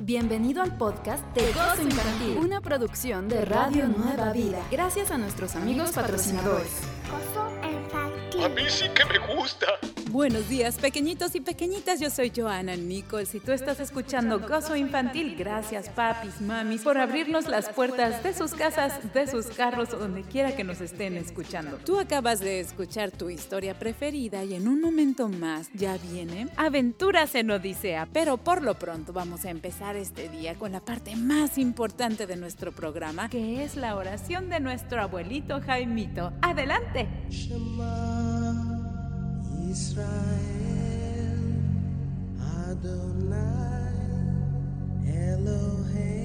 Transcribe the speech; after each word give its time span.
Bienvenido 0.00 0.62
al 0.62 0.76
podcast 0.76 1.24
de 1.34 1.52
Gozo 1.52 1.82
Infantil, 1.82 2.38
una 2.38 2.60
producción 2.60 3.28
de 3.28 3.44
Radio 3.44 3.88
Nueva 3.88 4.32
Vida. 4.32 4.60
Gracias 4.70 5.10
a 5.10 5.18
nuestros 5.18 5.56
amigos 5.56 5.90
patrocinadores. 5.90 6.70
A 8.42 8.48
mí 8.48 8.62
sí 8.68 8.88
que 8.90 9.04
me 9.04 9.18
gusta. 9.34 9.66
Buenos 10.10 10.48
días, 10.48 10.76
pequeñitos 10.78 11.34
y 11.34 11.40
pequeñitas. 11.40 12.00
Yo 12.00 12.08
soy 12.08 12.32
Joana 12.34 12.76
Nichols 12.76 13.34
y 13.34 13.40
tú 13.40 13.52
estás 13.52 13.78
escuchando 13.78 14.40
Gozo 14.40 14.74
Infantil. 14.74 15.36
Gracias, 15.36 15.90
papis, 15.90 16.40
mamis, 16.40 16.82
por 16.82 16.96
abrirnos 16.98 17.46
las 17.46 17.68
puertas 17.68 18.22
de 18.22 18.32
sus 18.32 18.54
casas, 18.54 19.12
de 19.12 19.26
sus 19.26 19.46
carros 19.46 19.92
o 19.92 19.98
donde 19.98 20.22
quiera 20.22 20.56
que 20.56 20.64
nos 20.64 20.80
estén 20.80 21.16
escuchando. 21.16 21.78
Tú 21.84 21.98
acabas 21.98 22.40
de 22.40 22.60
escuchar 22.60 23.10
tu 23.10 23.28
historia 23.28 23.78
preferida 23.78 24.44
y 24.44 24.54
en 24.54 24.66
un 24.66 24.80
momento 24.80 25.28
más 25.28 25.68
ya 25.74 25.98
viene 25.98 26.48
Aventuras 26.56 27.34
en 27.34 27.50
Odisea. 27.50 28.08
Pero 28.12 28.38
por 28.38 28.62
lo 28.62 28.78
pronto 28.78 29.12
vamos 29.12 29.44
a 29.44 29.50
empezar 29.50 29.96
este 29.96 30.28
día 30.30 30.54
con 30.54 30.72
la 30.72 30.80
parte 30.80 31.16
más 31.16 31.58
importante 31.58 32.26
de 32.26 32.36
nuestro 32.36 32.72
programa, 32.72 33.28
que 33.28 33.62
es 33.62 33.76
la 33.76 33.94
oración 33.94 34.48
de 34.48 34.60
nuestro 34.60 35.02
abuelito 35.02 35.60
Jaimito. 35.60 36.32
¡Adelante! 36.40 37.08
Israel 39.78 41.38
Adonai 42.66 43.94
Eloheinu 45.06 46.17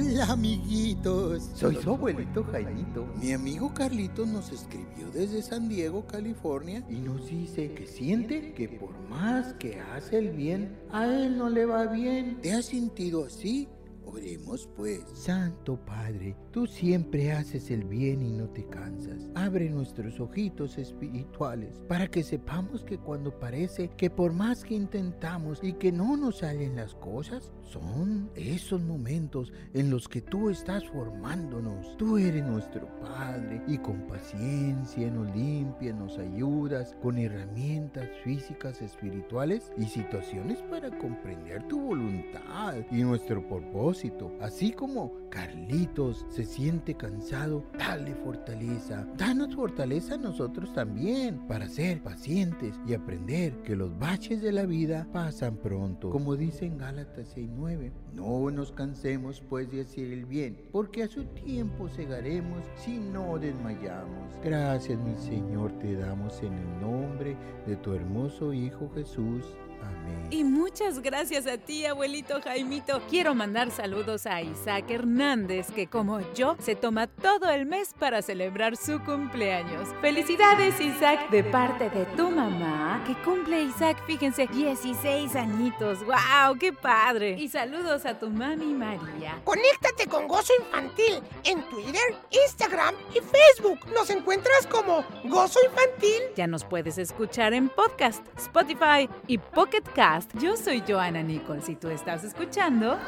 Hola 0.00 0.32
amiguitos. 0.32 1.50
Soy 1.54 1.76
su 1.76 1.90
abuelito 1.90 2.42
Jaimito 2.44 3.06
Mi 3.20 3.32
amigo 3.32 3.74
Carlitos 3.74 4.26
nos 4.26 4.50
escribió 4.50 5.10
desde 5.12 5.42
San 5.42 5.68
Diego, 5.68 6.06
California. 6.06 6.82
y 6.88 6.94
nos 6.94 7.26
dice 7.26 7.74
que 7.74 7.86
siente 7.86 8.54
que 8.54 8.66
por 8.66 8.98
más 9.10 9.52
que 9.54 9.78
hace 9.78 10.16
el 10.16 10.30
bien, 10.30 10.74
a 10.90 11.04
él 11.04 11.36
no 11.36 11.50
le 11.50 11.66
va 11.66 11.86
bien. 11.86 12.38
¿Te 12.40 12.54
has 12.54 12.66
sentido 12.66 13.26
así? 13.26 13.68
Oremos 14.06 14.68
pues. 14.74 15.02
Santo 15.12 15.78
Padre, 15.84 16.34
tú 16.50 16.66
siempre 16.66 17.32
haces 17.32 17.70
el 17.70 17.84
bien 17.84 18.22
y 18.22 18.30
no 18.30 18.48
te 18.48 18.64
cansas. 18.66 19.28
Abre 19.34 19.70
nuestros 19.70 20.18
ojitos 20.20 20.78
espirituales 20.78 21.80
para 21.88 22.08
que 22.08 22.22
sepamos 22.22 22.84
que 22.84 22.98
cuando 22.98 23.38
parece 23.38 23.88
que 23.96 24.10
por 24.10 24.32
más 24.32 24.64
que 24.64 24.74
intentamos 24.74 25.60
y 25.62 25.74
que 25.74 25.92
no 25.92 26.16
nos 26.16 26.38
salen 26.38 26.76
las 26.76 26.94
cosas, 26.94 27.52
son 27.62 28.30
esos 28.34 28.82
momentos 28.82 29.52
en 29.74 29.90
los 29.90 30.08
que 30.08 30.20
tú 30.20 30.50
estás 30.50 30.84
formándonos. 30.88 31.96
Tú 31.96 32.18
eres 32.18 32.44
nuestro 32.44 32.88
Padre 33.00 33.62
y 33.68 33.78
con 33.78 34.06
paciencia 34.08 35.10
nos 35.10 35.34
limpias, 35.36 35.96
nos 35.96 36.18
ayudas 36.18 36.96
con 37.00 37.18
herramientas 37.18 38.08
físicas, 38.24 38.82
espirituales 38.82 39.70
y 39.76 39.84
situaciones 39.84 40.62
para 40.62 40.90
comprender 40.98 41.62
tu 41.68 41.80
voluntad 41.80 42.74
y 42.90 43.02
nuestro 43.02 43.46
propósito. 43.46 44.32
Así 44.40 44.72
como 44.72 45.12
Carlitos 45.30 46.26
se 46.28 46.39
siente 46.44 46.94
cansado, 46.94 47.64
dale 47.78 48.14
fortaleza. 48.14 49.06
Danos 49.16 49.54
fortaleza 49.54 50.14
a 50.14 50.18
nosotros 50.18 50.72
también 50.72 51.46
para 51.46 51.68
ser 51.68 52.02
pacientes 52.02 52.74
y 52.86 52.94
aprender 52.94 53.52
que 53.62 53.76
los 53.76 53.98
baches 53.98 54.42
de 54.42 54.52
la 54.52 54.66
vida 54.66 55.06
pasan 55.12 55.56
pronto. 55.56 56.10
Como 56.10 56.36
dice 56.36 56.66
en 56.66 56.78
Gálatas 56.78 57.36
6:9, 57.36 57.92
no 58.14 58.50
nos 58.50 58.72
cansemos 58.72 59.42
pues 59.48 59.70
de 59.70 59.82
hacer 59.82 60.12
el 60.12 60.26
bien, 60.26 60.56
porque 60.72 61.02
a 61.02 61.08
su 61.08 61.24
tiempo 61.24 61.88
segaremos 61.88 62.64
si 62.76 62.98
no 62.98 63.38
desmayamos. 63.38 64.30
Gracias 64.44 64.98
mi 64.98 65.16
Señor 65.16 65.72
te 65.78 65.94
damos 65.94 66.42
en 66.42 66.54
el 66.54 66.80
nombre 66.80 67.36
de 67.66 67.76
tu 67.76 67.92
hermoso 67.92 68.52
Hijo 68.52 68.90
Jesús. 68.94 69.44
Amén. 69.82 70.20
Y 70.32 70.44
muchas 70.44 71.00
gracias 71.00 71.48
a 71.48 71.58
ti, 71.58 71.86
abuelito 71.86 72.40
Jaimito. 72.40 73.02
Quiero 73.10 73.34
mandar 73.34 73.72
saludos 73.72 74.26
a 74.26 74.40
Isaac 74.40 74.88
Hernández, 74.88 75.72
que 75.72 75.88
como 75.88 76.20
yo 76.34 76.54
se 76.60 76.76
toma 76.76 77.08
todo 77.08 77.50
el 77.50 77.66
mes 77.66 77.94
para 77.98 78.22
celebrar 78.22 78.76
su 78.76 79.00
cumpleaños. 79.00 79.88
Felicidades, 80.00 80.80
Isaac, 80.80 81.30
de 81.30 81.42
parte 81.42 81.90
de 81.90 82.04
tu 82.16 82.30
mamá, 82.30 83.02
que 83.08 83.14
cumple 83.24 83.64
Isaac, 83.64 84.00
fíjense, 84.06 84.46
16 84.46 85.34
añitos. 85.34 85.98
¡Wow! 86.06 86.56
¡Qué 86.60 86.72
padre! 86.72 87.36
Y 87.36 87.48
saludos 87.48 88.06
a 88.06 88.16
tu 88.16 88.30
mami 88.30 88.72
María. 88.72 89.40
Conéctate 89.42 90.06
con 90.06 90.28
Gozo 90.28 90.52
Infantil 90.60 91.20
en 91.42 91.60
Twitter, 91.70 92.14
Instagram 92.46 92.94
y 93.12 93.18
Facebook. 93.18 93.80
Nos 93.92 94.08
encuentras 94.10 94.64
como 94.68 95.04
Gozo 95.24 95.58
Infantil. 95.64 96.22
Ya 96.36 96.46
nos 96.46 96.64
puedes 96.64 96.98
escuchar 96.98 97.52
en 97.52 97.68
podcast, 97.68 98.24
Spotify 98.38 99.08
y 99.26 99.38
Pocket 99.38 99.69
Cast. 99.94 100.32
Yo 100.40 100.56
soy 100.56 100.82
Joana 100.86 101.22
Nichols 101.22 101.68
y 101.68 101.76
tú 101.76 101.88
estás 101.88 102.24
escuchando. 102.24 102.98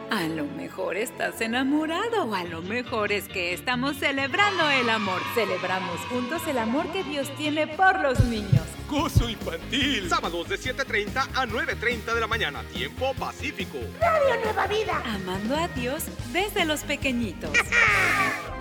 A 0.09 0.23
lo 0.27 0.45
mejor 0.45 0.95
estás 0.95 1.41
enamorado 1.41 2.23
o 2.25 2.33
a 2.33 2.43
lo 2.45 2.61
mejor 2.61 3.11
es 3.11 3.27
que 3.27 3.53
estamos 3.53 3.97
celebrando 3.97 4.69
el 4.69 4.89
amor. 4.89 5.21
Celebramos 5.35 5.99
juntos 6.09 6.41
el 6.47 6.57
amor 6.57 6.87
que 6.93 7.03
Dios 7.03 7.29
tiene 7.37 7.67
por 7.67 7.99
los 7.99 8.19
niños. 8.21 8.61
Gozo 8.89 9.27
Infantil. 9.29 10.07
Sábados 10.09 10.47
de 10.47 10.57
7.30 10.57 11.27
a 11.35 11.45
9.30 11.45 12.13
de 12.13 12.19
la 12.21 12.27
mañana. 12.27 12.63
Tiempo 12.73 13.13
Pacífico. 13.19 13.77
Radio 13.99 14.43
Nueva 14.45 14.67
Vida. 14.67 15.03
Amando 15.13 15.55
a 15.57 15.67
Dios 15.69 16.05
desde 16.31 16.63
los 16.63 16.81
pequeñitos. 16.83 17.51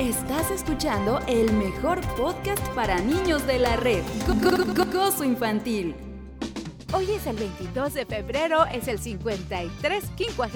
Estás 0.01 0.51
escuchando 0.51 1.21
el 1.29 1.53
mejor 1.53 2.01
podcast 2.17 2.67
para 2.71 2.99
niños 2.99 3.47
de 3.47 3.61
la 3.61 3.77
red. 3.77 4.03
Go- 4.27 4.35
go- 4.51 4.75
go- 4.75 4.85
Gozo 4.93 5.23
Infantil. 5.23 5.95
Hoy 6.97 7.11
es 7.11 7.27
el 7.27 7.37
22 7.37 7.93
de 7.93 8.07
febrero, 8.07 8.65
es 8.65 8.89
el 8.89 8.99
53, 8.99 10.03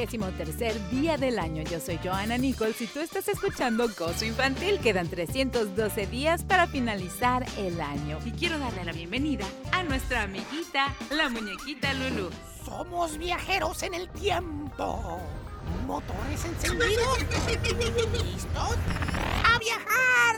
53 0.08 0.90
día 0.90 1.18
del 1.18 1.38
año. 1.38 1.62
Yo 1.64 1.78
soy 1.80 1.98
Joana 2.02 2.38
Nichols 2.38 2.80
y 2.80 2.86
tú 2.86 3.00
estás 3.00 3.28
escuchando 3.28 3.86
Gozo 3.88 4.24
Infantil. 4.24 4.78
Quedan 4.78 5.06
312 5.06 6.06
días 6.06 6.42
para 6.42 6.66
finalizar 6.66 7.44
el 7.58 7.78
año. 7.78 8.18
Y 8.24 8.30
quiero 8.30 8.58
darle 8.58 8.86
la 8.86 8.92
bienvenida 8.92 9.44
a 9.72 9.82
nuestra 9.82 10.22
amiguita, 10.22 10.96
la 11.10 11.28
muñequita 11.28 11.92
Lulu. 11.92 12.30
Somos 12.64 13.18
viajeros 13.18 13.82
en 13.82 13.92
el 13.92 14.08
tiempo. 14.08 15.20
Motores 15.86 16.42
encendidos. 16.46 17.18
¿Listos? 18.24 18.76
¡A 19.44 19.58
viajar! 19.58 20.36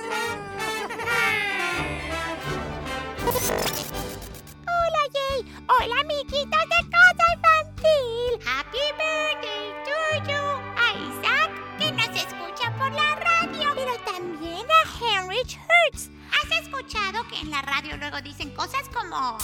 Luego 18.12 18.28
dicen 18.28 18.50
cosas 18.50 18.82
como... 18.92 19.38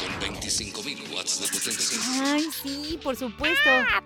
Con 0.00 0.10
25.000 0.20 1.14
watts 1.14 1.40
de 1.40 1.48
potencia. 1.48 1.98
Ay, 2.24 2.48
sí, 2.50 2.98
por 3.02 3.16
supuesto. 3.16 3.68
Ah, 3.68 4.02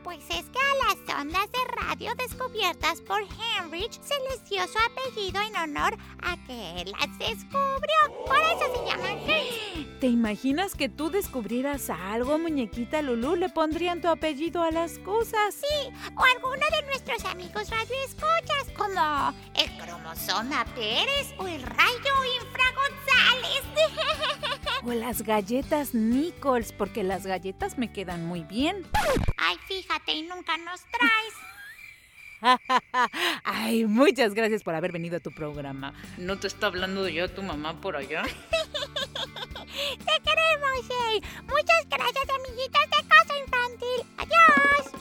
ondas 1.18 1.50
de 1.50 1.58
radio 1.84 2.12
descubiertas 2.14 3.00
por 3.00 3.20
Heinrich 3.20 4.00
se 4.00 4.14
les 4.30 4.48
dio 4.48 4.62
su 4.68 4.78
apellido 4.78 5.40
en 5.42 5.56
honor 5.56 5.96
a 6.22 6.36
que 6.46 6.82
él 6.82 6.92
las 6.92 7.18
descubrió. 7.18 8.24
Por 8.24 8.36
eso 8.36 8.72
se 8.74 8.86
llaman. 8.86 9.18
¿Te 10.00 10.06
imaginas 10.06 10.76
que 10.76 10.88
tú 10.88 11.10
descubrieras 11.10 11.90
algo, 11.90 12.38
muñequita 12.38 13.02
Lulu? 13.02 13.34
¿Le 13.34 13.48
pondrían 13.48 14.00
tu 14.00 14.06
apellido 14.06 14.62
a 14.62 14.70
las 14.70 15.00
cosas? 15.00 15.54
Sí, 15.54 15.90
o 16.14 16.22
alguno 16.22 16.64
de 16.70 16.86
nuestros 16.86 16.98
nuestros 17.08 17.32
amigos 17.32 17.70
radioescuchas, 17.70 18.66
como 18.76 19.34
el 19.54 19.76
cromosoma 19.78 20.64
Pérez 20.74 21.32
o 21.38 21.46
el 21.46 21.62
rayo 21.62 22.14
infragonzález. 22.42 23.62
O 24.84 24.92
las 24.92 25.22
galletas 25.22 25.92
Nichols, 25.92 26.72
porque 26.72 27.02
las 27.02 27.26
galletas 27.26 27.78
me 27.78 27.92
quedan 27.92 28.24
muy 28.24 28.44
bien. 28.44 28.86
Ay, 29.48 29.56
fíjate, 29.66 30.12
y 30.12 30.22
nunca 30.24 30.58
nos 30.58 30.82
traes. 30.90 31.34
Ay, 33.44 33.86
muchas 33.86 34.34
gracias 34.34 34.62
por 34.62 34.74
haber 34.74 34.92
venido 34.92 35.16
a 35.16 35.20
tu 35.20 35.30
programa. 35.30 35.94
¿No 36.18 36.38
te 36.38 36.48
está 36.48 36.66
hablando 36.66 37.08
ya 37.08 37.28
tu 37.28 37.42
mamá 37.42 37.80
por 37.80 37.96
allá? 37.96 38.24
Te 38.24 40.22
queremos, 40.22 40.86
Jay. 40.86 41.22
Muchas 41.44 41.88
gracias, 41.88 42.28
amiguitos 42.28 42.82
de 42.90 43.08
Casa 43.08 43.38
Infantil. 43.38 44.17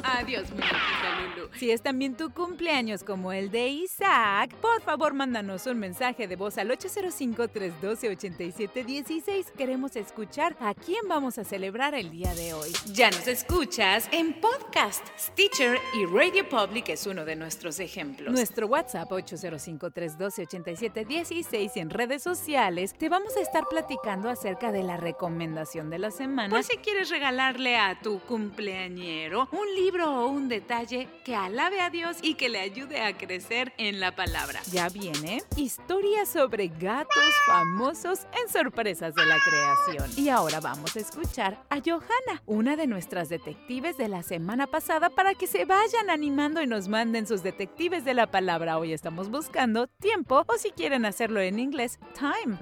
Adiós. 0.03 0.49
Muñequita 0.51 1.19
Lulu. 1.35 1.49
Si 1.57 1.71
es 1.71 1.81
también 1.81 2.15
tu 2.15 2.29
cumpleaños 2.31 3.03
como 3.03 3.31
el 3.31 3.49
de 3.51 3.69
Isaac, 3.69 4.53
por 4.55 4.81
favor 4.81 5.13
mándanos 5.13 5.65
un 5.67 5.79
mensaje 5.79 6.27
de 6.27 6.35
voz 6.35 6.57
al 6.57 6.69
805-312-8716. 6.71 9.51
Queremos 9.57 9.95
escuchar 9.95 10.57
a 10.59 10.73
quién 10.73 11.07
vamos 11.07 11.37
a 11.37 11.43
celebrar 11.43 11.93
el 11.95 12.09
día 12.11 12.33
de 12.35 12.53
hoy. 12.53 12.71
Ya 12.93 13.09
nos 13.09 13.27
escuchas 13.27 14.07
en 14.11 14.33
podcast. 14.39 15.05
Stitcher 15.17 15.79
y 15.93 16.05
Radio 16.05 16.47
Public 16.47 16.89
es 16.89 17.07
uno 17.07 17.25
de 17.25 17.35
nuestros 17.35 17.79
ejemplos. 17.79 18.31
Nuestro 18.33 18.67
WhatsApp 18.67 19.09
805-312-8716 19.09 21.71
y 21.75 21.79
en 21.79 21.89
redes 21.89 22.21
sociales 22.23 22.93
te 22.93 23.09
vamos 23.09 23.35
a 23.35 23.41
estar 23.41 23.65
platicando 23.69 24.29
acerca 24.29 24.71
de 24.71 24.83
la 24.83 24.95
recomendación 24.97 25.89
de 25.89 25.97
la 25.99 26.11
semana. 26.11 26.49
Por 26.49 26.63
si 26.63 26.77
quieres 26.77 27.09
regalarle 27.09 27.75
a 27.77 27.99
tu 27.99 28.19
cumpleañero 28.19 29.49
un 29.51 29.75
libro 29.75 29.96
o 30.01 30.27
un 30.27 30.47
detalle 30.47 31.07
que 31.23 31.35
alabe 31.35 31.81
a 31.81 31.89
Dios 31.89 32.17
y 32.21 32.35
que 32.35 32.49
le 32.49 32.59
ayude 32.59 33.01
a 33.01 33.17
crecer 33.17 33.73
en 33.77 33.99
la 33.99 34.15
palabra. 34.15 34.61
Ya 34.71 34.89
viene 34.89 35.41
historia 35.55 36.25
sobre 36.25 36.67
gatos 36.67 37.33
famosos 37.45 38.27
en 38.41 38.51
sorpresas 38.51 39.15
de 39.15 39.25
la 39.25 39.37
creación. 39.39 40.11
Y 40.17 40.29
ahora 40.29 40.59
vamos 40.59 40.95
a 40.95 40.99
escuchar 40.99 41.63
a 41.69 41.77
Johanna, 41.77 42.41
una 42.45 42.75
de 42.75 42.87
nuestras 42.87 43.29
detectives 43.29 43.97
de 43.97 44.07
la 44.07 44.23
semana 44.23 44.67
pasada, 44.67 45.09
para 45.09 45.33
que 45.33 45.47
se 45.47 45.65
vayan 45.65 46.09
animando 46.09 46.61
y 46.61 46.67
nos 46.67 46.87
manden 46.87 47.27
sus 47.27 47.43
detectives 47.43 48.05
de 48.05 48.13
la 48.13 48.27
palabra. 48.27 48.77
Hoy 48.77 48.93
estamos 48.93 49.29
buscando 49.29 49.87
tiempo 49.87 50.43
o 50.47 50.57
si 50.57 50.71
quieren 50.71 51.05
hacerlo 51.05 51.39
en 51.41 51.59
inglés, 51.59 51.99
time. 52.13 52.57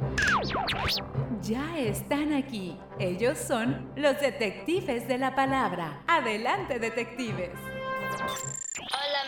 Ya 1.41 1.77
están 1.77 2.33
aquí. 2.33 2.77
Ellos 2.99 3.37
son 3.37 3.91
los 3.95 4.19
detectives 4.19 5.07
de 5.07 5.17
la 5.17 5.35
palabra. 5.35 6.03
Adelante, 6.07 6.79
detectives. 6.79 7.14
Hola, 7.17 7.31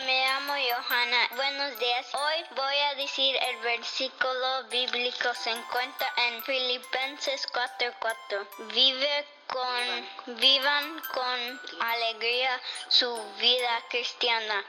me 0.04 0.26
llamo 0.26 0.52
Johanna. 0.52 1.28
Buenos 1.36 1.78
días. 1.78 2.06
Hoy 2.12 2.44
voy 2.54 2.76
a 2.90 2.94
decir 2.96 3.34
el 3.34 3.56
versículo 3.62 4.64
bíblico 4.70 5.32
se 5.32 5.52
encuentra 5.52 6.06
en 6.28 6.42
Filipenses 6.42 7.46
4:4. 7.46 8.46
Vive 8.74 9.24
con 9.46 10.36
vivan 10.38 11.00
con 11.14 11.60
alegría 11.80 12.60
su 12.88 13.10
vida 13.40 13.82
cristiana. 13.88 14.62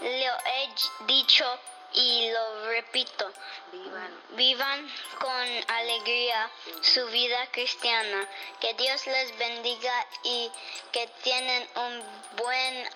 Lo 0.00 0.34
he 0.50 0.68
dicho 1.06 1.44
y 1.94 2.30
lo 2.30 2.66
repito. 2.66 3.32
Vivan 4.30 4.92
con 5.20 5.48
alegría 5.68 6.50
su 6.82 7.06
vida 7.06 7.46
cristiana. 7.50 8.28
Que 8.60 8.74
Dios 8.74 9.06
les 9.06 9.38
bendiga 9.38 10.06
y 10.24 10.50
que 10.92 11.06
tienen 11.22 11.68
un 11.76 12.02
buen, 12.36 12.88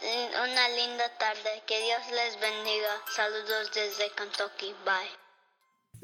una 0.42 0.68
linda 0.70 1.08
tarde. 1.18 1.62
Que 1.66 1.80
Dios 1.80 2.02
les 2.10 2.38
bendiga. 2.40 3.02
Saludos 3.14 3.72
desde 3.72 4.10
Kentucky. 4.12 4.74
Bye. 4.84 5.21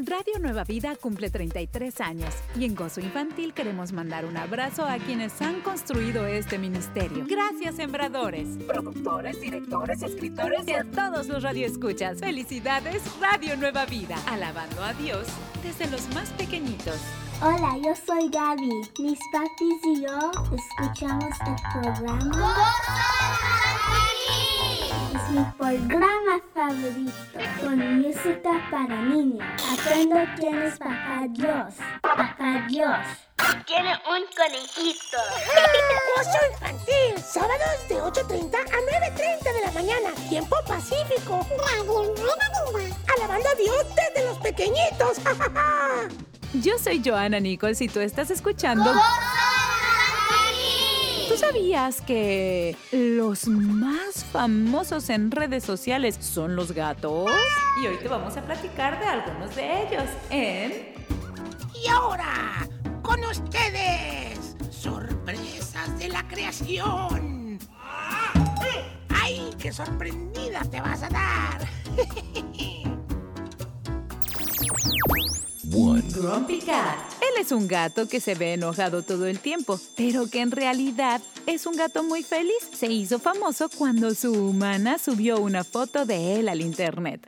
Radio 0.00 0.38
Nueva 0.38 0.62
Vida 0.62 0.94
cumple 0.94 1.28
33 1.28 2.00
años 2.00 2.32
y 2.56 2.64
en 2.64 2.76
Gozo 2.76 3.00
Infantil 3.00 3.52
queremos 3.52 3.90
mandar 3.90 4.26
un 4.26 4.36
abrazo 4.36 4.84
a 4.86 4.96
quienes 4.98 5.42
han 5.42 5.60
construido 5.60 6.24
este 6.24 6.56
ministerio. 6.56 7.26
Gracias, 7.28 7.74
sembradores, 7.74 8.46
productores, 8.68 9.40
directores, 9.40 10.00
escritores 10.04 10.68
y 10.68 10.72
a 10.74 10.84
todos 10.84 11.26
los 11.26 11.42
radioescuchas. 11.42 12.20
Felicidades, 12.20 13.02
Radio 13.20 13.56
Nueva 13.56 13.86
Vida, 13.86 14.16
alabando 14.28 14.84
a 14.84 14.94
Dios 14.94 15.26
desde 15.64 15.90
los 15.90 16.08
más 16.14 16.30
pequeñitos. 16.30 17.00
Hola, 17.42 17.76
yo 17.78 17.92
soy 18.06 18.28
Gaby. 18.30 18.70
Mis 19.00 19.18
papis 19.32 19.84
y 19.84 20.02
yo 20.02 20.30
escuchamos 20.54 21.34
el 21.44 21.82
programa. 21.82 22.54
Mi 25.38 25.44
programa 25.52 26.40
favorito 26.52 27.38
con 27.60 28.02
música 28.02 28.68
para 28.72 29.02
niños. 29.02 29.46
Aprendo 29.72 30.16
quién 30.36 30.62
es 30.62 30.76
Papá 30.78 31.26
Dios. 31.30 31.74
Papá 32.02 32.66
Dios. 32.68 32.96
Tiene 33.64 33.92
un 33.92 34.24
conejito. 34.36 35.16
Oso 36.18 36.38
infantil, 36.52 37.22
sábados 37.24 37.88
de 37.88 38.02
8.30 38.02 38.54
a 38.56 39.10
9.30 39.12 39.44
de 39.44 39.60
la 39.64 39.72
mañana, 39.72 40.10
tiempo 40.28 40.56
pacífico. 40.66 41.46
Alabando 43.16 43.48
a 43.48 43.54
Dios 43.54 43.86
desde 43.94 44.28
los 44.28 44.38
pequeñitos. 44.38 45.18
Yo 46.54 46.78
soy 46.78 47.00
Joana 47.04 47.38
Nichols 47.38 47.80
y 47.80 47.88
tú 47.88 48.00
estás 48.00 48.32
escuchando. 48.32 48.90
¿Tú 48.90 48.98
sabías 51.38 52.00
que 52.00 52.76
los 52.90 53.46
más 53.46 54.24
famosos 54.24 55.08
en 55.10 55.30
redes 55.30 55.64
sociales 55.64 56.18
son 56.20 56.56
los 56.56 56.72
gatos? 56.72 57.30
Y 57.82 57.86
hoy 57.86 57.96
te 57.98 58.08
vamos 58.08 58.36
a 58.36 58.42
platicar 58.42 58.98
de 58.98 59.06
algunos 59.06 59.54
de 59.54 59.82
ellos 59.82 60.04
en... 60.30 60.94
Y 61.82 61.88
ahora, 61.88 62.68
con 63.02 63.20
ustedes, 63.24 64.56
sorpresas 64.70 65.96
de 65.98 66.08
la 66.08 66.26
creación. 66.26 67.58
¡Ay, 69.08 69.50
qué 69.58 69.72
sorprendida 69.72 70.62
te 70.70 70.80
vas 70.80 71.02
a 71.04 71.08
dar! 71.08 71.68
Grumpy 76.18 76.60
Cat. 76.60 77.17
Es 77.38 77.52
un 77.52 77.68
gato 77.68 78.08
que 78.08 78.18
se 78.18 78.34
ve 78.34 78.54
enojado 78.54 79.02
todo 79.02 79.26
el 79.26 79.38
tiempo, 79.38 79.78
pero 79.96 80.28
que 80.28 80.40
en 80.40 80.50
realidad 80.50 81.20
es 81.46 81.66
un 81.66 81.76
gato 81.76 82.02
muy 82.02 82.24
feliz. 82.24 82.68
Se 82.72 82.88
hizo 82.88 83.20
famoso 83.20 83.68
cuando 83.68 84.12
su 84.14 84.32
humana 84.32 84.98
subió 84.98 85.38
una 85.38 85.62
foto 85.62 86.04
de 86.04 86.40
él 86.40 86.48
al 86.48 86.60
internet. 86.60 87.24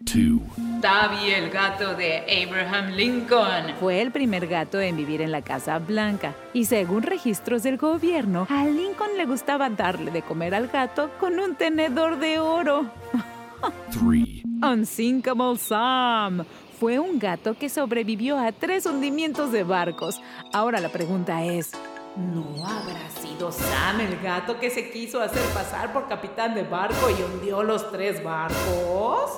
Tabby, 0.83 1.31
el 1.31 1.51
gato 1.51 1.95
de 1.95 2.45
Abraham 2.45 2.97
Lincoln. 2.97 3.77
Fue 3.79 4.03
el 4.03 4.11
primer 4.11 4.49
gato 4.49 4.81
en 4.81 4.97
vivir 4.97 5.23
en 5.23 5.31
la 5.31 5.43
Casa 5.43 5.79
Blanca. 5.79 6.35
Y 6.55 6.65
según 6.65 7.05
registros 7.05 7.63
del 7.63 7.77
gobierno, 7.77 8.49
a 8.51 8.65
Lincoln 8.65 9.17
le 9.17 9.27
gustaba 9.27 9.71
darle 9.71 10.11
de 10.11 10.23
comer 10.23 10.57
al 10.57 10.67
gato 10.67 11.11
con 11.21 11.39
un 11.39 11.55
tenedor 11.55 12.19
de 12.19 12.41
oro. 12.41 12.91
Unsinkable 14.63 15.57
Sam. 15.57 16.45
Fue 16.81 16.99
un 16.99 17.19
gato 17.19 17.59
que 17.59 17.69
sobrevivió 17.69 18.39
a 18.39 18.53
tres 18.53 18.87
hundimientos 18.87 19.53
de 19.53 19.65
barcos. 19.65 20.19
Ahora 20.51 20.81
la 20.81 20.89
pregunta 20.89 21.45
es, 21.45 21.73
¿no 22.17 22.67
habrá 22.67 23.11
sido 23.11 23.53
Sam 23.53 24.01
el 24.01 24.19
gato 24.23 24.59
que 24.59 24.71
se 24.71 24.91
quiso 24.91 25.21
hacer 25.21 25.43
pasar 25.53 25.93
por 25.93 26.09
capitán 26.09 26.55
de 26.55 26.63
barco 26.63 27.11
y 27.11 27.23
hundió 27.23 27.63
los 27.63 27.93
tres 27.93 28.25
barcos? 28.25 29.31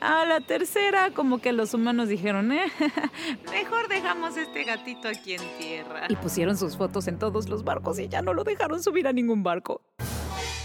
A 0.00 0.24
la 0.24 0.40
tercera, 0.40 1.10
como 1.10 1.40
que 1.42 1.52
los 1.52 1.74
humanos 1.74 2.08
dijeron, 2.08 2.50
eh, 2.52 2.72
mejor 3.52 3.88
dejamos 3.88 4.38
este 4.38 4.64
gatito 4.64 5.08
aquí 5.08 5.34
en 5.34 5.42
tierra. 5.58 6.06
Y 6.08 6.16
pusieron 6.16 6.56
sus 6.56 6.78
fotos 6.78 7.06
en 7.06 7.18
todos 7.18 7.50
los 7.50 7.64
barcos 7.64 7.98
y 7.98 8.08
ya 8.08 8.22
no 8.22 8.32
lo 8.32 8.44
dejaron 8.44 8.82
subir 8.82 9.06
a 9.06 9.12
ningún 9.12 9.42
barco. 9.42 9.82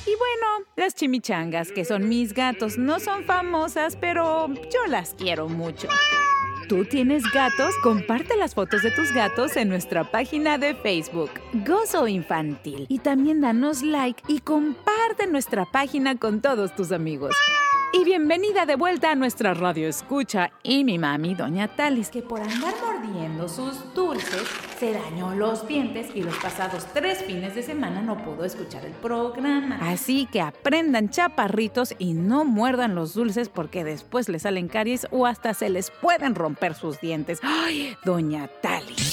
Y 0.08 0.16
bueno, 0.16 0.66
las 0.78 0.96
chimichangas, 0.96 1.74
que 1.74 1.84
son 1.84 2.08
mis 2.08 2.34
gatos, 2.34 2.78
no 2.78 3.02
son 3.02 3.26
famosas, 3.26 3.98
pero 3.98 4.48
yo 4.48 4.88
las 4.88 5.14
quiero 5.14 5.50
mucho. 5.50 5.90
¿Tú 6.70 6.86
tienes 6.86 7.24
gatos? 7.34 7.74
Comparte 7.84 8.38
las 8.38 8.56
fotos 8.56 8.84
de 8.84 8.92
tus 8.92 9.12
gatos 9.12 9.58
en 9.58 9.68
nuestra 9.68 10.10
página 10.10 10.58
de 10.58 10.76
Facebook, 10.76 11.32
Gozo 11.66 12.08
Infantil. 12.08 12.86
Y 12.88 13.00
también 13.00 13.42
danos 13.42 13.84
like 13.84 14.24
y 14.30 14.40
comparte 14.40 15.28
nuestra 15.28 15.66
página 15.66 16.18
con 16.18 16.42
todos 16.42 16.74
tus 16.74 16.94
amigos. 16.94 17.36
Y 17.94 18.04
bienvenida 18.04 18.66
de 18.66 18.76
vuelta 18.76 19.12
a 19.12 19.16
nuestra 19.16 19.54
radio 19.54 19.88
escucha 19.88 20.52
y 20.62 20.84
mi 20.84 21.00
mami, 21.00 21.36
Doña 21.36 21.70
Talis, 21.70 22.10
que 22.10 22.22
por 22.22 22.42
andar 22.42 22.74
mordiendo 22.86 23.48
sus 23.48 23.94
dulces 23.94 24.44
se 24.78 24.92
dañó 24.92 25.34
los 25.34 25.66
dientes 25.66 26.08
y 26.14 26.22
los 26.22 26.36
pasados 26.36 26.86
tres 26.94 27.24
fines 27.24 27.56
de 27.56 27.64
semana 27.64 28.02
no 28.02 28.18
pudo 28.26 28.44
escuchar 28.44 28.86
el 28.86 28.92
programa. 28.92 29.80
Así 29.82 30.28
que 30.30 30.42
aprendan 30.42 31.10
chaparritos 31.10 31.96
y 31.98 32.14
no 32.14 32.44
muerdan 32.44 32.94
los 32.94 33.14
dulces 33.14 33.48
porque 33.48 33.86
después 33.86 34.28
les 34.28 34.42
salen 34.42 34.68
caries 34.68 35.08
o 35.12 35.26
hasta 35.26 35.54
se 35.54 35.70
les 35.70 35.90
pueden 35.90 36.36
romper 36.36 36.74
sus 36.74 37.00
dientes. 37.00 37.40
¡Ay, 37.42 37.96
Doña 38.04 38.50
Talis! 38.62 39.07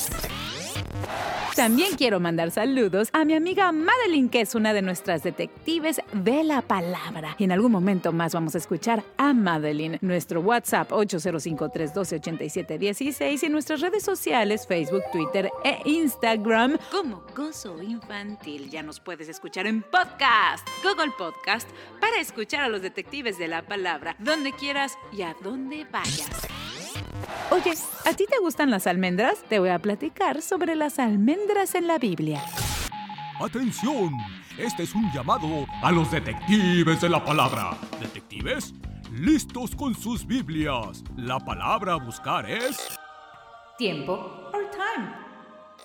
También 1.54 1.94
quiero 1.96 2.18
mandar 2.18 2.50
saludos 2.50 3.10
a 3.12 3.24
mi 3.24 3.34
amiga 3.34 3.70
Madeline, 3.70 4.28
que 4.28 4.40
es 4.40 4.56
una 4.56 4.72
de 4.72 4.82
nuestras 4.82 5.22
detectives 5.22 6.00
de 6.12 6.42
la 6.42 6.62
palabra. 6.62 7.36
En 7.38 7.52
algún 7.52 7.70
momento 7.70 8.12
más 8.12 8.34
vamos 8.34 8.56
a 8.56 8.58
escuchar 8.58 9.04
a 9.18 9.32
Madeline. 9.32 9.98
Nuestro 10.00 10.40
WhatsApp 10.40 10.90
805-312-8716 10.90 13.44
y 13.44 13.48
nuestras 13.50 13.80
redes 13.80 14.02
sociales 14.02 14.66
Facebook, 14.66 15.04
Twitter 15.12 15.48
e 15.62 15.78
Instagram 15.84 16.76
como 16.90 17.22
Gozo 17.36 17.80
Infantil. 17.80 18.68
Ya 18.68 18.82
nos 18.82 18.98
puedes 18.98 19.28
escuchar 19.28 19.68
en 19.68 19.82
podcast, 19.82 20.66
Google 20.82 21.12
Podcast, 21.16 21.70
para 22.00 22.18
escuchar 22.18 22.64
a 22.64 22.68
los 22.68 22.82
detectives 22.82 23.38
de 23.38 23.46
la 23.46 23.62
palabra 23.62 24.16
donde 24.18 24.52
quieras 24.52 24.98
y 25.12 25.22
a 25.22 25.36
donde 25.44 25.84
vayas. 25.84 26.48
Oye, 27.50 27.72
¿a 28.04 28.12
ti 28.14 28.26
te 28.28 28.38
gustan 28.40 28.70
las 28.70 28.86
almendras? 28.86 29.42
Te 29.48 29.58
voy 29.58 29.68
a 29.68 29.78
platicar 29.78 30.42
sobre 30.42 30.74
las 30.74 30.98
almendras 30.98 31.74
en 31.74 31.86
la 31.86 31.98
Biblia. 31.98 32.42
¡Atención! 33.40 34.12
Este 34.58 34.84
es 34.84 34.94
un 34.94 35.10
llamado 35.12 35.66
a 35.82 35.90
los 35.90 36.10
detectives 36.10 37.00
de 37.00 37.08
la 37.08 37.24
palabra. 37.24 37.76
¿Detectives? 38.00 38.72
Listos 39.12 39.74
con 39.74 39.94
sus 39.94 40.26
Biblias. 40.26 41.02
La 41.16 41.38
palabra 41.38 41.94
a 41.94 41.96
buscar 41.96 42.48
es... 42.48 42.76
Tiempo 43.78 44.50
or 44.52 44.70
time. 44.70 45.33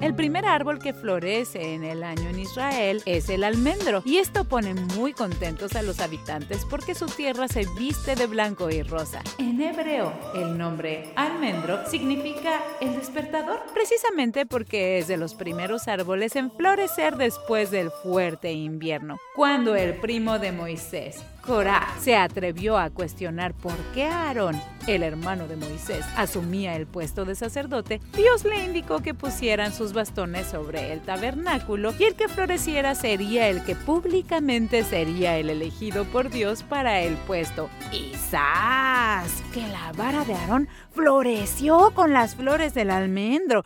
El 0.00 0.14
primer 0.14 0.46
árbol 0.46 0.78
que 0.78 0.94
florece 0.94 1.74
en 1.74 1.84
el 1.84 2.02
año 2.02 2.30
en 2.30 2.38
Israel 2.38 3.02
es 3.04 3.28
el 3.28 3.44
almendro 3.44 4.02
y 4.06 4.16
esto 4.16 4.44
pone 4.44 4.72
muy 4.72 5.12
contentos 5.12 5.76
a 5.76 5.82
los 5.82 6.00
habitantes 6.00 6.64
porque 6.64 6.94
su 6.94 7.04
tierra 7.04 7.48
se 7.48 7.66
viste 7.78 8.14
de 8.14 8.26
blanco 8.26 8.70
y 8.70 8.82
rosa. 8.82 9.22
En 9.36 9.60
hebreo, 9.60 10.10
el 10.34 10.56
nombre 10.56 11.12
almendro 11.16 11.86
significa 11.86 12.62
el 12.80 12.96
despertador, 12.96 13.60
precisamente 13.74 14.46
porque 14.46 14.98
es 14.98 15.06
de 15.06 15.18
los 15.18 15.34
primeros 15.34 15.86
árboles 15.86 16.34
en 16.34 16.50
florecer 16.50 17.18
después 17.18 17.70
del 17.70 17.90
fuerte 17.90 18.52
invierno. 18.52 19.18
Cuando 19.36 19.74
el 19.76 19.96
primo 19.96 20.38
de 20.38 20.52
Moisés, 20.52 21.22
Corá, 21.46 21.88
se 22.00 22.16
atrevió 22.16 22.76
a 22.76 22.90
cuestionar 22.90 23.54
por 23.54 23.76
qué 23.94 24.04
Aarón, 24.04 24.60
el 24.86 25.02
hermano 25.02 25.48
de 25.48 25.56
Moisés, 25.56 26.04
asumía 26.16 26.76
el 26.76 26.86
puesto 26.86 27.24
de 27.24 27.34
sacerdote, 27.34 28.00
Dios 28.14 28.44
le 28.44 28.62
indicó 28.62 29.00
que 29.00 29.14
pusieran 29.14 29.72
sus 29.72 29.92
bastones 29.92 30.46
sobre 30.46 30.92
el 30.92 31.00
tabernáculo 31.00 31.94
y 31.98 32.04
el 32.04 32.14
que 32.14 32.28
floreciera 32.28 32.94
sería 32.94 33.48
el 33.48 33.64
que 33.64 33.74
públicamente 33.74 34.84
sería 34.84 35.38
el 35.38 35.50
elegido 35.50 36.04
por 36.04 36.30
Dios 36.30 36.62
para 36.62 37.00
el 37.00 37.14
puesto. 37.16 37.70
¡Y 37.90 38.14
¡zas! 38.16 39.42
Que 39.52 39.66
la 39.66 39.92
vara 39.96 40.24
de 40.24 40.34
Aarón 40.34 40.68
floreció 40.92 41.92
con 41.94 42.12
las 42.12 42.36
flores 42.36 42.74
del 42.74 42.90
almendro. 42.90 43.62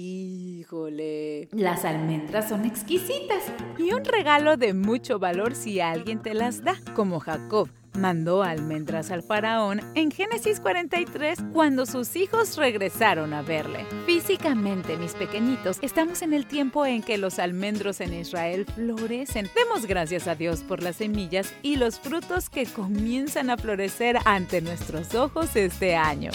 Híjole, 0.00 1.48
las 1.50 1.84
almendras 1.84 2.48
son 2.48 2.64
exquisitas 2.64 3.42
y 3.78 3.92
un 3.92 4.04
regalo 4.04 4.56
de 4.56 4.72
mucho 4.72 5.18
valor 5.18 5.56
si 5.56 5.80
alguien 5.80 6.22
te 6.22 6.34
las 6.34 6.62
da, 6.62 6.76
como 6.94 7.18
Jacob 7.18 7.68
mandó 7.94 8.44
almendras 8.44 9.10
al 9.10 9.24
faraón 9.24 9.80
en 9.96 10.12
Génesis 10.12 10.60
43 10.60 11.40
cuando 11.52 11.84
sus 11.84 12.14
hijos 12.14 12.56
regresaron 12.56 13.34
a 13.34 13.42
verle. 13.42 13.86
Físicamente, 14.06 14.96
mis 14.96 15.14
pequeñitos, 15.14 15.78
estamos 15.82 16.22
en 16.22 16.32
el 16.32 16.46
tiempo 16.46 16.86
en 16.86 17.02
que 17.02 17.18
los 17.18 17.40
almendros 17.40 18.00
en 18.00 18.14
Israel 18.14 18.66
florecen. 18.72 19.50
Demos 19.56 19.84
gracias 19.84 20.28
a 20.28 20.36
Dios 20.36 20.60
por 20.60 20.80
las 20.80 20.96
semillas 20.96 21.52
y 21.62 21.74
los 21.74 21.98
frutos 21.98 22.50
que 22.50 22.66
comienzan 22.66 23.50
a 23.50 23.56
florecer 23.56 24.18
ante 24.26 24.60
nuestros 24.60 25.16
ojos 25.16 25.56
este 25.56 25.96
año. 25.96 26.30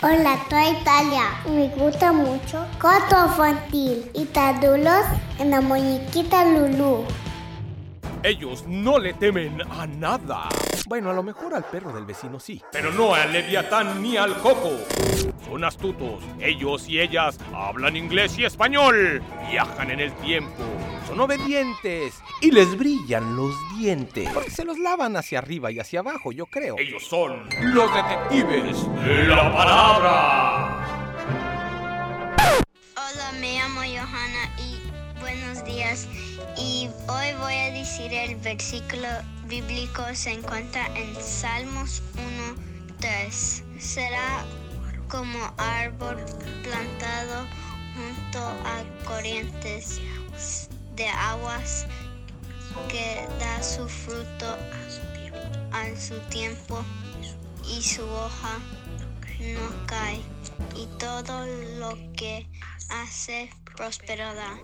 Hola, 0.02 0.40
soy 0.50 0.70
Italia. 0.80 1.24
Me 1.46 1.68
gusta 1.70 2.12
mucho 2.14 2.66
Coto 2.80 3.26
Infantil 3.28 4.10
y 4.14 4.24
Tadulos 4.26 5.06
en 5.40 5.52
la 5.52 5.60
muñequita 5.60 6.46
Lulu. 6.46 7.06
Ellos 8.22 8.66
no 8.68 9.00
le 9.00 9.14
temen 9.14 9.62
a 9.62 9.88
nada. 9.88 10.50
Bueno, 10.88 11.10
a 11.10 11.14
lo 11.14 11.24
mejor 11.24 11.54
al 11.54 11.64
perro 11.64 11.94
del 11.94 12.06
vecino 12.06 12.38
sí. 12.38 12.62
Pero 12.70 12.92
no 12.92 13.16
al 13.16 13.32
Leviatán 13.32 14.02
ni 14.02 14.18
al 14.18 14.38
Coco. 14.40 14.78
Son 15.46 15.64
astutos. 15.64 16.22
Ellos 16.38 16.90
y 16.90 17.00
ellas 17.00 17.40
hablan 17.54 17.96
inglés 17.96 18.38
y 18.38 18.44
español. 18.44 19.24
Viajan 19.50 19.92
en 19.92 20.02
el 20.02 20.12
tiempo. 20.16 20.64
Son 21.08 21.18
obedientes. 21.22 22.14
Y 22.42 22.52
les 22.52 22.78
brillan 22.78 23.38
los 23.38 23.56
dientes. 23.78 24.30
Porque 24.34 24.52
se 24.52 24.66
los 24.66 24.78
lavan 24.78 25.16
hacia 25.16 25.40
arriba 25.40 25.72
y 25.72 25.80
hacia 25.80 26.02
abajo, 26.02 26.34
yo 26.34 26.46
creo. 26.46 26.76
Ellos 26.78 27.08
son 27.08 27.48
los 27.62 27.90
detectives 27.94 28.86
de 29.06 29.28
la 29.28 29.54
palabra. 29.54 30.86
Hola, 32.98 33.32
me 33.40 33.60
llamo 33.60 33.80
Johanna 33.80 34.52
y 34.58 35.22
buenos 35.22 35.64
días. 35.64 36.06
Y 36.60 36.90
hoy 37.08 37.34
voy 37.40 37.54
a 37.54 37.72
decir 37.72 38.14
el 38.14 38.36
versículo 38.36 39.08
bíblico 39.46 40.04
se 40.14 40.34
encuentra 40.34 40.88
en 40.94 41.16
Salmos 41.16 42.02
1:3. 43.00 43.64
Será 43.80 44.44
como 45.08 45.40
árbol 45.58 46.18
plantado 46.62 47.48
junto 47.96 48.40
a 48.40 48.84
corrientes 49.06 50.02
de 50.98 51.08
aguas 51.08 51.86
que 52.90 53.26
da 53.40 53.64
su 53.64 53.88
fruto 53.88 54.58
a 55.72 56.00
su 56.00 56.20
tiempo 56.30 56.84
y 57.66 57.82
su 57.82 58.04
hoja 58.04 58.60
no 59.40 59.86
cae 59.88 60.22
y 60.76 60.88
todo 60.98 61.46
lo 61.80 61.98
que 62.18 62.50
hace 62.90 63.50
prosperará. 63.78 64.60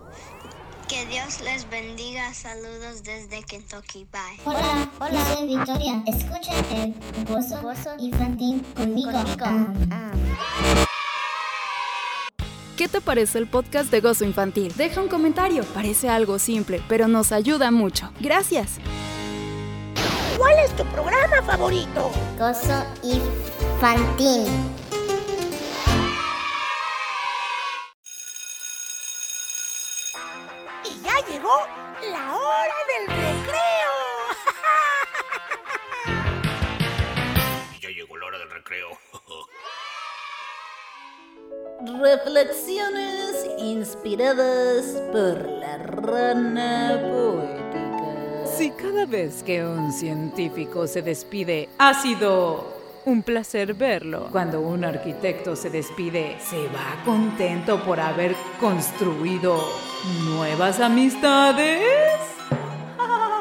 Que 0.87 1.05
Dios 1.07 1.41
les 1.41 1.67
bendiga. 1.69 2.31
Saludos 2.33 3.01
desde 3.03 3.41
Kentucky. 3.43 4.05
Bye. 4.11 4.39
Hola, 4.45 4.89
hola, 4.99 5.25
soy 5.33 5.47
Victoria. 5.47 6.03
Escucha 6.05 6.53
el 6.75 6.93
gozo, 7.27 7.59
gozo 7.61 7.89
infantil 7.97 8.63
conmigo. 8.75 9.09
Ah, 9.11 10.11
¿Qué 12.77 12.87
te 12.87 13.01
parece 13.01 13.39
el 13.39 13.47
podcast 13.47 13.89
de 13.89 14.01
Gozo 14.01 14.25
Infantil? 14.25 14.73
Deja 14.75 15.01
un 15.01 15.07
comentario. 15.07 15.63
Parece 15.73 16.09
algo 16.09 16.37
simple, 16.37 16.83
pero 16.87 17.07
nos 17.07 17.31
ayuda 17.31 17.71
mucho. 17.71 18.11
Gracias. 18.19 18.73
¿Cuál 20.37 20.59
es 20.59 20.75
tu 20.75 20.83
programa 20.85 21.41
favorito? 21.43 22.11
Gozo 22.37 22.85
infantil. 23.01 24.45
Llegó 31.45 31.59
la 32.11 32.35
hora 32.35 32.75
del 32.87 33.07
recreo. 33.07 33.93
Ya 37.81 37.89
llegó 37.89 38.17
la 38.17 38.25
hora 38.25 38.39
del 38.39 38.49
recreo. 38.49 38.97
Reflexiones 42.01 43.47
inspiradas 43.59 44.85
por 45.11 45.47
la 45.47 45.77
rana 45.77 46.99
poética. 46.99 48.47
Si 48.57 48.71
cada 48.71 49.05
vez 49.05 49.43
que 49.43 49.63
un 49.63 49.91
científico 49.91 50.87
se 50.87 51.03
despide 51.03 51.69
ha 51.77 51.93
sido 52.01 52.74
un 53.05 53.21
placer 53.21 53.73
verlo, 53.75 54.29
cuando 54.31 54.61
un 54.61 54.83
arquitecto 54.83 55.55
se 55.55 55.69
despide, 55.69 56.37
se 56.39 56.67
va 56.67 57.03
contento 57.05 57.83
por 57.83 57.99
haber 57.99 58.35
construido 58.59 59.63
nuevas 60.27 60.79
amistades. 60.79 62.14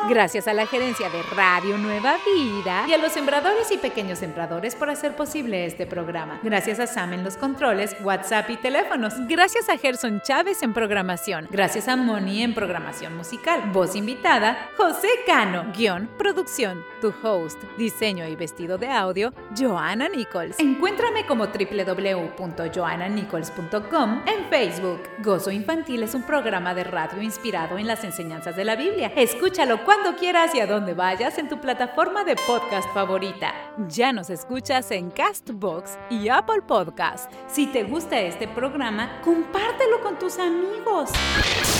Gracias 0.06 0.46
a 0.48 0.52
la 0.52 0.66
gerencia 0.66 1.08
de 1.08 1.22
Radio 1.34 1.78
Nueva 1.78 2.18
Vida 2.26 2.84
y 2.86 2.92
a 2.92 2.98
los 2.98 3.12
sembradores 3.12 3.70
y 3.70 3.78
pequeños 3.78 4.18
sembradores 4.18 4.74
por 4.74 4.90
hacer 4.90 5.16
posible 5.16 5.64
este 5.64 5.86
programa. 5.86 6.40
Gracias 6.42 6.78
a 6.78 6.86
Sam 6.86 7.14
en 7.14 7.24
los 7.24 7.38
controles, 7.38 7.96
WhatsApp 8.02 8.50
y 8.50 8.58
teléfonos. 8.58 9.14
Gracias 9.26 9.70
a 9.70 9.78
Gerson 9.78 10.20
Chávez 10.20 10.62
en 10.62 10.74
programación. 10.74 11.48
Gracias 11.50 11.88
a 11.88 11.96
Moni 11.96 12.42
en 12.42 12.52
programación 12.52 13.16
musical. 13.16 13.62
Voz 13.72 13.96
invitada, 13.96 14.68
José 14.76 15.08
Cano. 15.26 15.72
Guión, 15.74 16.10
producción, 16.18 16.84
tu 17.00 17.14
host, 17.22 17.58
diseño 17.78 18.28
y 18.28 18.36
vestido 18.36 18.76
de 18.76 18.90
audio, 18.90 19.32
Joanna 19.58 20.10
Nichols. 20.10 20.58
Encuéntrame 20.58 21.24
como 21.24 21.46
www.joannanichols.com 21.46 24.22
en 24.26 24.44
Facebook. 24.50 25.00
Gozo 25.20 25.50
Infantil 25.50 26.02
es 26.02 26.14
un 26.14 26.24
programa 26.24 26.74
de 26.74 26.84
radio 26.84 27.22
inspirado 27.22 27.78
en 27.78 27.86
las 27.86 28.04
enseñanzas 28.04 28.54
de 28.54 28.66
la 28.66 28.76
Biblia. 28.76 29.10
Escúchalo 29.16 29.82
cuando 29.82 29.93
quieras 30.18 30.54
y 30.54 30.60
a 30.60 30.66
donde 30.66 30.94
vayas 30.94 31.38
en 31.38 31.48
tu 31.48 31.60
plataforma 31.60 32.24
de 32.24 32.36
podcast 32.36 32.88
favorita. 32.92 33.54
Ya 33.88 34.12
nos 34.12 34.30
escuchas 34.30 34.90
en 34.90 35.10
Castbox 35.10 35.98
y 36.10 36.28
Apple 36.28 36.62
Podcast. 36.66 37.30
Si 37.46 37.66
te 37.66 37.84
gusta 37.84 38.20
este 38.20 38.46
programa, 38.46 39.20
compártelo 39.22 40.00
con 40.02 40.18
tus 40.18 40.38
amigos. 40.38 41.10